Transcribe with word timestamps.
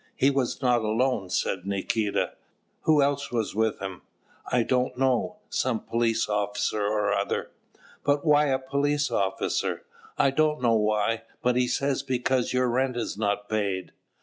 "He 0.15 0.31
was 0.31 0.63
not 0.63 0.81
alone," 0.81 1.29
said 1.29 1.67
Nikita. 1.67 2.33
"Who 2.85 3.03
else 3.03 3.31
was 3.31 3.53
with 3.53 3.77
him?" 3.79 4.01
"I 4.51 4.63
don't 4.63 4.97
know, 4.97 5.37
some 5.51 5.79
police 5.79 6.27
officer 6.27 6.81
or 6.81 7.13
other." 7.13 7.51
"But 8.03 8.25
why 8.25 8.45
a 8.45 8.57
police 8.57 9.11
officer?" 9.11 9.83
"I 10.17 10.31
don't 10.31 10.59
know 10.59 10.73
why, 10.73 11.21
but 11.43 11.55
he 11.55 11.67
says 11.67 12.01
because 12.01 12.51
your 12.51 12.67
rent 12.67 12.97
is 12.97 13.15
not 13.15 13.47
paid." 13.47 13.91